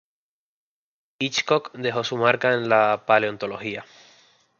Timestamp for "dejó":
1.73-2.03